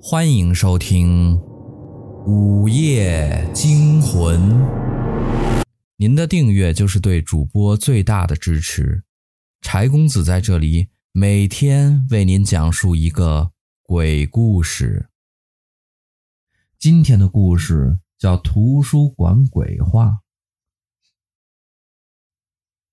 [0.00, 1.36] 欢迎收听
[2.24, 4.40] 《午夜惊魂》。
[5.96, 9.02] 您的订阅就是对主播最大的支持。
[9.60, 13.50] 柴公子在这里每天为您讲述一个
[13.82, 15.08] 鬼故事。
[16.78, 20.06] 今天的故事叫《图书馆鬼话》。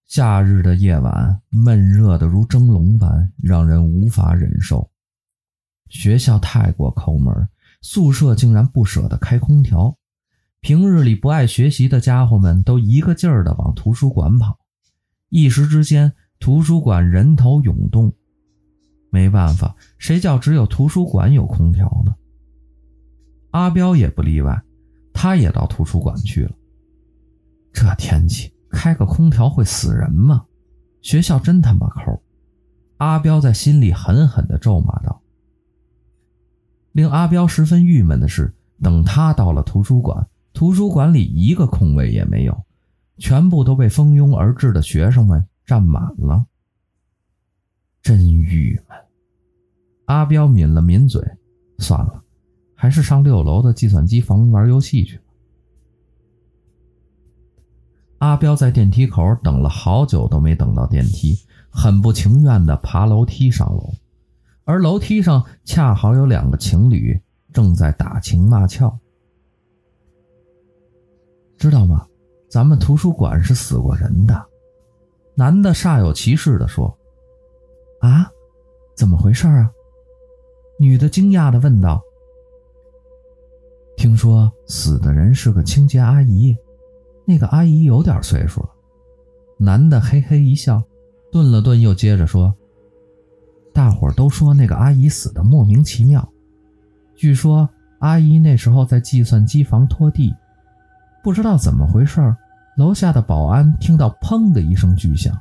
[0.08, 4.90] 夏日的夜晚，闷热的如蒸笼般，让人无法忍受。
[5.90, 7.48] 学校太过抠门，
[7.82, 9.98] 宿舍竟然不舍得开空调。
[10.62, 14.58] 平日里不爱学习的家伙们都一个劲儿地往图书馆跑，
[15.30, 18.12] 一时之间，图书馆人头涌动。
[19.12, 22.16] 没办法，谁叫只有图书馆有空调呢？
[23.52, 24.62] 阿彪也不例外，
[25.14, 26.52] 他也到图书馆去了。
[27.72, 30.46] 这天气，开个空调会死人吗？
[31.02, 32.22] 学校真他妈抠！
[32.98, 35.22] 阿彪在心里狠狠地咒骂道。
[36.96, 42.64] 令阿彪十分郁闷的是，等他到了图书馆，图书馆里一个空位也没有，
[43.18, 46.46] 全部都被蜂拥而至的学生们占满了。
[48.02, 48.98] 真郁闷！
[50.06, 51.22] 阿彪抿了抿嘴，
[51.80, 52.24] 算了，
[52.76, 55.24] 还是上六楼的计算机房玩游戏去吧。
[58.20, 61.38] 阿彪在电梯口等了好久都没等到电梯，
[61.70, 63.94] 很不情愿地爬楼梯上楼。
[64.66, 67.22] 而楼梯上恰好有两个情侣
[67.54, 69.00] 正在打情骂俏，
[71.58, 72.06] 知道吗？
[72.50, 74.46] 咱们图书馆是死过人的。
[75.36, 76.98] 男的煞有其事地说
[78.00, 78.30] ：“啊，
[78.96, 79.70] 怎么回事啊？”
[80.80, 82.02] 女的惊讶的问道
[83.98, 86.56] ：“听说死的人是个清洁阿姨，
[87.26, 88.70] 那个阿姨有点岁数了。”
[89.60, 90.82] 男的嘿嘿一笑，
[91.32, 92.56] 顿了顿，又接着说。
[93.76, 96.26] 大伙儿都说那个阿姨死的莫名其妙。
[97.14, 100.34] 据说阿姨那时候在计算机房拖地，
[101.22, 102.34] 不知道怎么回事，
[102.78, 105.38] 楼下的保安听到“砰”的一声巨响，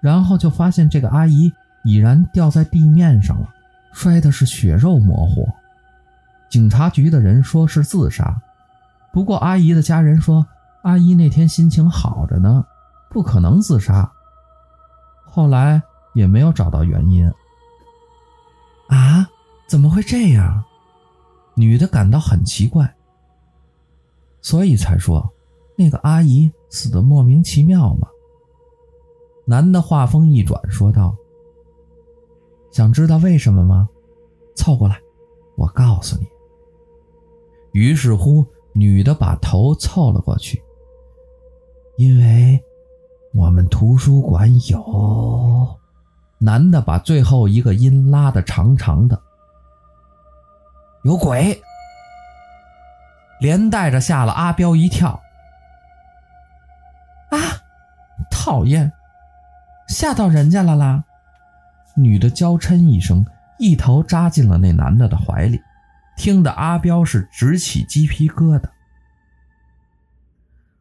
[0.00, 3.48] 然后就发现这个阿姨已然掉在地面上了，
[3.92, 5.48] 摔的是血肉模糊。
[6.48, 8.40] 警察局的人说是自杀，
[9.12, 10.46] 不过阿姨的家人说
[10.82, 12.64] 阿姨那天心情好着呢，
[13.10, 14.08] 不可能自杀。
[15.24, 15.82] 后来
[16.14, 17.28] 也没有找到原因。
[18.94, 19.26] 啊，
[19.66, 20.62] 怎么会这样？
[21.54, 22.94] 女的感到很奇怪，
[24.40, 25.32] 所以才说
[25.76, 28.08] 那个阿姨死得莫名其妙嘛。
[29.46, 31.16] 男的话锋一转，说道
[32.70, 33.88] ：“想知道为什么吗？
[34.54, 35.00] 凑过来，
[35.56, 36.26] 我告诉你。”
[37.72, 40.62] 于是乎，女的把头凑了过去，
[41.96, 42.62] 因为
[43.34, 45.51] 我们图书馆有。
[46.42, 49.22] 男的把最后一个音拉得长长的，
[51.04, 51.62] 有鬼，
[53.38, 55.22] 连带着吓了阿彪一跳。
[57.30, 57.38] 啊，
[58.28, 58.92] 讨厌，
[59.86, 61.04] 吓到人家了啦！
[61.94, 63.24] 女的娇嗔一声，
[63.58, 65.62] 一头扎进了那男的的怀里，
[66.16, 68.68] 听得阿彪是直起鸡皮疙瘩。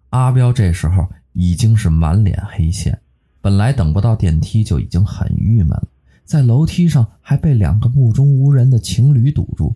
[0.10, 3.00] 阿彪这时候已经是满脸黑线。
[3.42, 5.88] 本来等不到电梯就已经很郁闷了，
[6.24, 9.76] 在楼梯上还被两个目中无人的情侣堵住，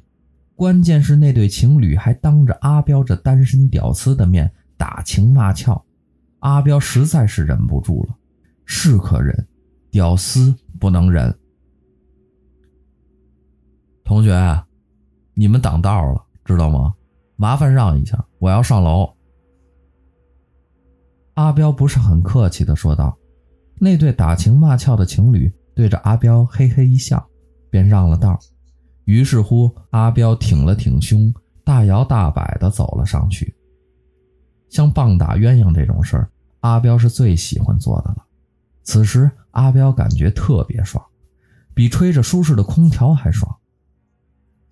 [0.56, 5.84] 关键是那对情侣还当着阿彪这单身屌丝的面打情骂俏，
[6.40, 8.16] 阿彪实在是忍不住了，
[8.66, 9.48] 是可忍，
[9.90, 11.36] 屌丝不能忍。
[14.04, 14.64] 同学，
[15.34, 16.94] 你们挡道了，知道吗？
[17.36, 19.12] 麻烦让一下，我要上楼。
[21.34, 23.18] 阿彪不是很客气的说道。
[23.86, 27.24] 那对打情骂俏的情侣对着阿彪嘿嘿一笑，
[27.70, 28.40] 便让了道。
[29.04, 31.32] 于是乎，阿彪挺了挺胸，
[31.64, 33.54] 大摇大摆地走了上去。
[34.70, 36.30] 像棒打鸳鸯这种事儿，
[36.62, 38.26] 阿彪是最喜欢做的了。
[38.82, 41.06] 此时，阿彪感觉特别爽，
[41.76, 43.56] 比吹着舒适的空调还爽。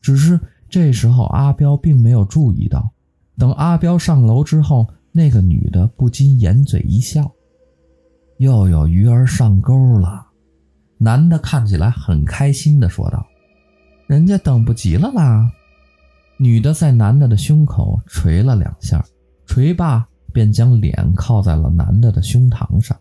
[0.01, 2.91] 只是这时候，阿彪并没有注意到，
[3.37, 7.31] 等阿彪上楼之后，那个女的不禁掩嘴一笑。
[8.43, 10.27] 又有鱼儿上钩了，
[10.97, 13.25] 男的看起来很开心地说道
[14.05, 15.49] ：“人家等不及了啦。”
[16.35, 19.01] 女的在男的的胸口捶了两下，
[19.47, 22.99] 捶罢便将脸靠在了男的的胸膛上。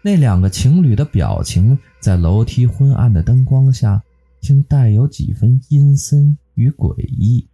[0.00, 4.02] 那两个情侣的表情在楼梯昏暗的灯光下，
[4.40, 7.46] 竟带有几分阴森与诡异。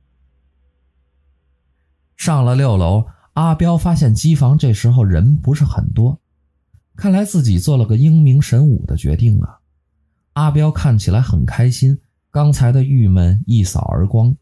[2.17, 3.05] 上了六楼。
[3.35, 6.21] 阿彪发现机房这时候人不是很多，
[6.97, 9.59] 看来自己做了个英明神武的决定啊！
[10.35, 11.99] 阿彪看起来很开心，
[12.31, 14.37] 刚才的郁闷一扫而光。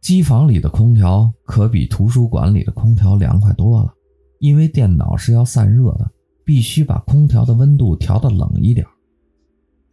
[0.00, 3.92] 机房里的空调可比图书馆里的空调凉快多了，
[4.38, 6.10] 因为电脑是要散热的，
[6.44, 8.86] 必须把空调的温度调得冷一点。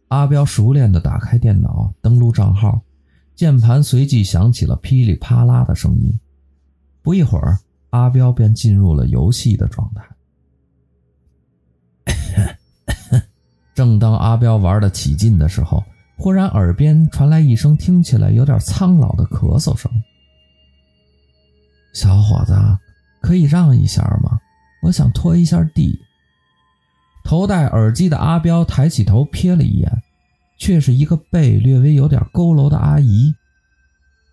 [0.08, 2.82] 阿彪熟练地打开电脑，登录账号，
[3.34, 6.18] 键盘随即响起了噼里啪啦的声音。
[7.02, 7.58] 不一会儿，
[7.92, 10.02] 阿彪便进入了游戏的状态。
[13.74, 15.84] 正当阿彪玩得起劲的时候，
[16.16, 19.90] 忽然耳边传来一声听起来有点苍老的咳嗽声。
[21.92, 22.54] “小伙子，
[23.20, 24.40] 可以让一下吗？
[24.82, 25.98] 我想拖一下地。”
[27.24, 30.02] 头戴耳机的阿彪抬起头瞥了一眼，
[30.58, 33.34] 却是一个背略微有点佝偻的阿姨。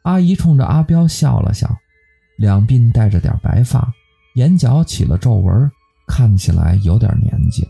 [0.03, 1.77] 阿姨冲着阿彪笑了笑，
[2.39, 3.94] 两鬓带着点白发，
[4.36, 5.69] 眼角起了皱纹，
[6.07, 7.68] 看起来有点年纪。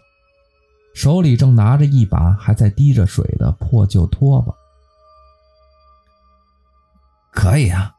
[0.94, 4.54] 手里正拿着一把还在滴着水的破旧拖把。
[7.32, 7.96] 可以啊，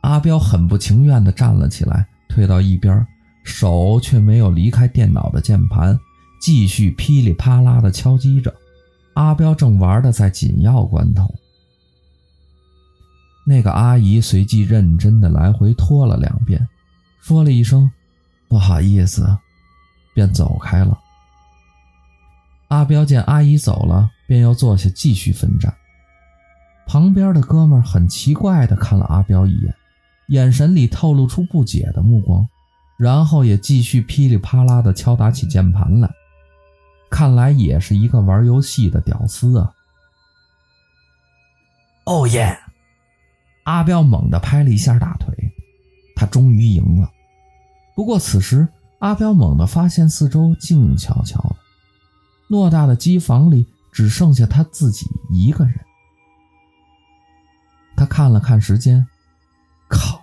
[0.00, 3.06] 阿彪很不情愿地站了起来，退到一边，
[3.44, 5.98] 手却没有离开电脑的键盘，
[6.40, 8.54] 继续噼里啪啦地敲击着。
[9.14, 11.34] 阿彪正玩的在紧要关头，
[13.48, 16.68] 那个阿姨随即认真地来回拖了两遍，
[17.22, 17.88] 说了一声
[18.50, 19.38] “不好意思”，
[20.14, 20.98] 便走开了。
[22.68, 25.72] 阿彪见阿姨走了，便又坐下继续奋战。
[26.88, 29.72] 旁边的哥们很奇怪地看了阿彪一眼，
[30.28, 32.48] 眼神里透露出不解的目光，
[32.98, 36.10] 然后也继续噼里啪啦地敲打起键盘来。
[37.08, 39.72] 看来也是一个玩游戏的屌丝啊！
[42.06, 42.58] 哦耶！
[43.66, 45.34] 阿彪猛地拍了一下大腿，
[46.14, 47.10] 他终于赢了。
[47.96, 48.68] 不过此时，
[49.00, 51.56] 阿彪猛地发现四周静悄悄的。
[52.48, 55.74] 偌大的机房里只剩下他自己一个人。
[57.96, 59.04] 他看了看时间，
[59.88, 60.22] 靠，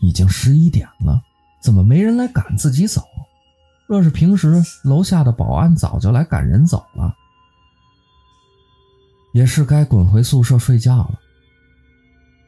[0.00, 1.20] 已经十一点了，
[1.60, 3.02] 怎么没人来赶自己走？
[3.88, 7.12] 若是平时，楼下的保安早就来赶人走了。
[9.32, 11.18] 也是该滚回宿舍睡觉了。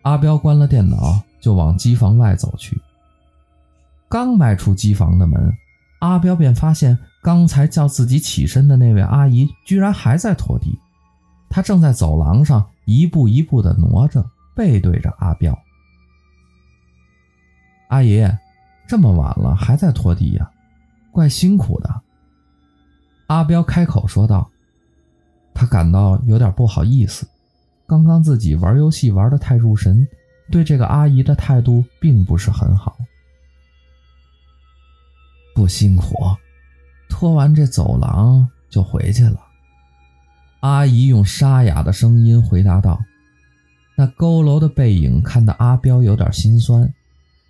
[0.03, 2.81] 阿彪关了电脑，就往机房外走去。
[4.09, 5.53] 刚迈出机房的门，
[6.01, 6.99] 阿彪便发现。
[7.23, 10.79] 刚才叫自己起身的那位阿姨，居然还在拖地。
[11.51, 14.25] 她正在走廊上一步一步地挪着，
[14.57, 15.59] 背对着阿彪。
[17.89, 18.27] 阿姨，
[18.89, 20.51] 这么晚了还在拖地呀，
[21.13, 22.01] 怪辛苦的。
[23.27, 24.51] 阿彪开口说道。
[25.53, 27.29] 他感到有点不好意思，
[27.91, 30.07] 刚刚自己玩游戏玩得太入神，
[30.49, 32.97] 对这个阿姨的态度并不是很好。
[35.57, 36.15] 不辛苦。
[37.09, 39.41] 拖完这走廊就回去了。
[40.61, 43.03] 阿姨用沙哑的声音回答道
[43.99, 46.95] ：“那佝偻的背影看得阿彪有点心酸，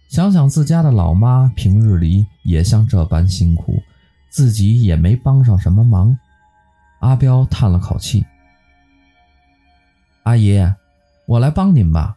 [0.08, 3.82] 想想自家的老妈平日里也像这般辛苦，
[4.30, 6.16] 自己也没帮上什么忙。”
[7.00, 8.24] 阿彪叹了口气
[10.22, 10.60] ：“阿姨，
[11.26, 12.16] 我来帮您吧。”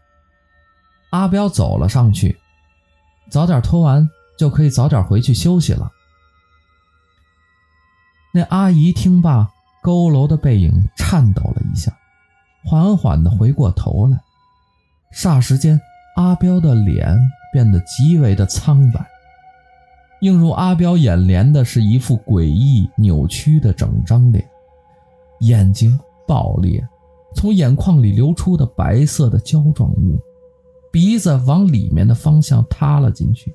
[1.11, 2.39] 阿彪走了上去
[3.29, 5.91] ：“早点拖完就可以早点回去休息了。”
[8.33, 9.47] 那阿姨听罢，
[9.83, 11.95] 佝偻的背影颤抖了一下，
[12.65, 14.17] 缓缓地回过头来。
[15.13, 15.79] 霎时间，
[16.16, 17.16] 阿彪的脸
[17.51, 19.06] 变得极为的苍白，
[20.21, 24.44] 映入阿彪眼帘的是一副诡异扭曲的整张脸，
[25.42, 26.83] 眼睛爆裂，
[27.35, 30.19] 从眼眶里流出的白色的胶状物，
[30.92, 33.54] 鼻子往里面的方向塌了进去，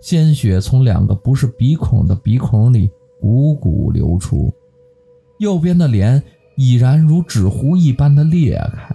[0.00, 2.90] 鲜血从两个不是鼻孔的鼻孔里。
[3.22, 4.52] 汩汩流出，
[5.38, 6.22] 右边的脸
[6.54, 8.94] 已然如纸糊一般的裂开，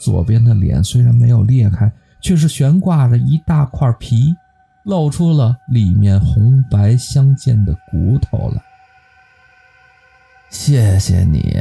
[0.00, 4.34] 左边的脸虽然没有裂开，却是悬挂着一大块皮，
[4.84, 8.60] 露出了里面红白相间的骨头来。
[10.50, 11.56] 谢谢你，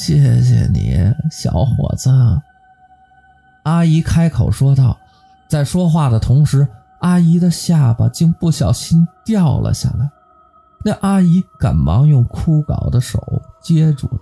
[0.00, 0.98] 谢谢你，
[1.30, 2.10] 小伙子。
[3.64, 4.96] 阿姨开口说道，
[5.46, 6.66] 在说话的同时，
[7.00, 10.10] 阿姨的下巴竟不小心掉了下来。
[10.82, 13.20] 那阿姨赶忙用枯槁的手
[13.62, 14.18] 接住了。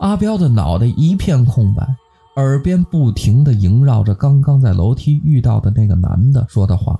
[0.00, 1.86] 阿彪的脑袋一片空白，
[2.36, 6.98] 耳边不停地萦绕着刚刚在楼梯遇到的那个男的说的话。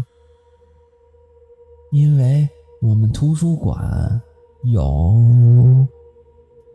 [1.92, 2.46] 因为
[2.82, 4.20] 我们图书馆
[4.64, 5.16] 有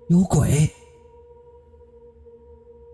[0.08, 0.70] 有鬼。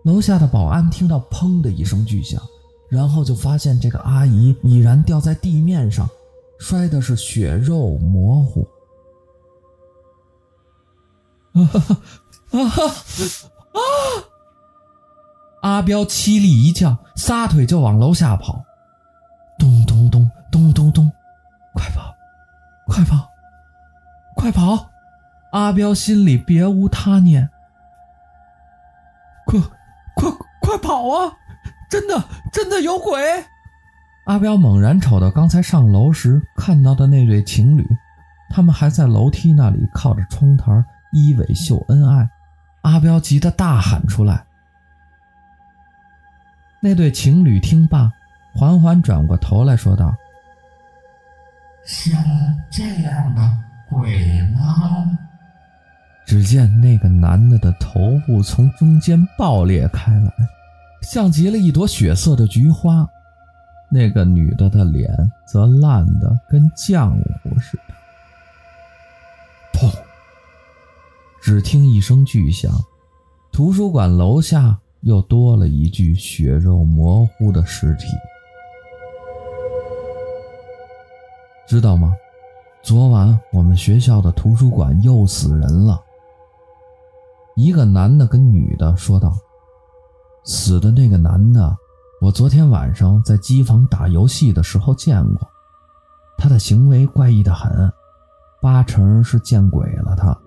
[0.04, 2.42] 楼下的保安听到砰的一声巨响，
[2.88, 6.08] 然后就发现这个阿姨已然掉在地面上。
[6.58, 8.68] 摔的是血肉模糊，
[11.54, 11.96] 啊哈
[12.52, 12.82] 啊哈
[13.72, 13.80] 啊！
[15.62, 18.64] 阿彪凄厉一叫，撒腿就往楼下跑。
[19.58, 21.10] 咚咚咚咚咚咚，
[21.74, 22.14] 快跑，
[22.86, 23.28] 快跑，
[24.36, 24.91] 快跑！
[25.52, 27.48] 阿彪心里别无他念，
[29.46, 29.60] 快
[30.14, 30.30] 快
[30.60, 31.36] 快跑啊！
[31.90, 33.20] 真的真的有鬼！
[34.24, 37.86] 阿彪猛然瞅到刚才上楼时看到的那对情侣，
[38.48, 40.72] 他们还在楼梯那里靠着窗台
[41.12, 42.30] 依偎秀恩爱。
[42.80, 44.44] 阿彪急得大喊出来。
[46.80, 48.10] 那对情侣听罢，
[48.54, 50.14] 缓缓转过头来说道
[51.84, 52.18] ：“像
[52.70, 53.58] 这样的
[53.90, 55.18] 鬼吗？”
[56.24, 60.32] 只见那个男的的头部从中间爆裂开来，
[61.02, 63.06] 像极了一朵血色的菊花。
[63.90, 65.10] 那个女的的脸
[65.46, 67.10] 则烂得跟浆
[67.42, 67.94] 糊似的。
[69.74, 69.92] 砰！
[71.42, 72.72] 只听一声巨响，
[73.52, 78.06] 图书馆楼下又多了一具血肉模糊的尸体。
[81.66, 82.14] 知道吗？
[82.82, 86.00] 昨晚我们学校的图书馆又死人了。
[87.56, 89.32] 一个男的跟女的说道
[90.44, 91.76] ：“死的那个男的。”
[92.22, 95.48] 我昨天晚上在机房打游戏的时候见过，
[96.38, 97.92] 他的行为怪异的很，
[98.60, 100.14] 八成是见鬼了。
[100.14, 100.38] 他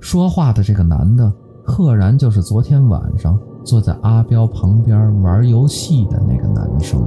[0.00, 1.32] 说话的这个男的，
[1.64, 7.00] 赫然就是昨天晚上坐在阿彪旁边玩游戏的那个男生。